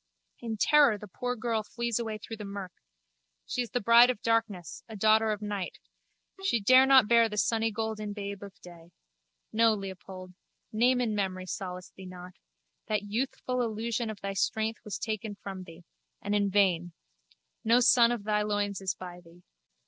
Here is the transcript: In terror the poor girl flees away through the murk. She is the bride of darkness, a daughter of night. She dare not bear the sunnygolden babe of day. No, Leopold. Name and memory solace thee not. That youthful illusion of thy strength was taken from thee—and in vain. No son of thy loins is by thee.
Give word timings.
In 0.39 0.57
terror 0.57 0.97
the 0.97 1.07
poor 1.07 1.35
girl 1.35 1.61
flees 1.61 1.99
away 1.99 2.17
through 2.17 2.37
the 2.37 2.43
murk. 2.43 2.71
She 3.45 3.61
is 3.61 3.69
the 3.69 3.79
bride 3.79 4.09
of 4.09 4.19
darkness, 4.23 4.81
a 4.89 4.95
daughter 4.95 5.31
of 5.31 5.43
night. 5.43 5.77
She 6.43 6.59
dare 6.59 6.87
not 6.87 7.07
bear 7.07 7.29
the 7.29 7.37
sunnygolden 7.37 8.11
babe 8.11 8.41
of 8.41 8.59
day. 8.61 8.89
No, 9.53 9.75
Leopold. 9.75 10.33
Name 10.73 11.01
and 11.01 11.15
memory 11.15 11.45
solace 11.45 11.91
thee 11.95 12.07
not. 12.07 12.33
That 12.87 13.03
youthful 13.11 13.61
illusion 13.61 14.09
of 14.09 14.19
thy 14.21 14.33
strength 14.33 14.79
was 14.83 14.97
taken 14.97 15.35
from 15.35 15.65
thee—and 15.65 16.33
in 16.33 16.49
vain. 16.49 16.93
No 17.63 17.79
son 17.79 18.11
of 18.11 18.23
thy 18.23 18.41
loins 18.41 18.81
is 18.81 18.95
by 18.95 19.21
thee. 19.23 19.43